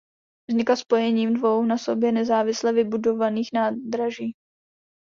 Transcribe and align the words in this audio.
Vznikla 0.49 0.75
spojením 0.75 1.33
dvou 1.33 1.65
na 1.65 1.77
sobě 1.77 2.11
nezávisle 2.11 2.73
vybudovaných 2.73 3.49
nádraží. 3.53 4.35